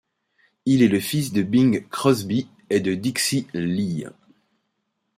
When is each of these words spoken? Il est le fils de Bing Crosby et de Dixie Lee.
Il 0.65 0.81
est 0.81 0.87
le 0.87 0.99
fils 0.99 1.31
de 1.31 1.43
Bing 1.43 1.87
Crosby 1.89 2.47
et 2.71 2.79
de 2.79 2.95
Dixie 2.95 3.45
Lee. 3.53 4.05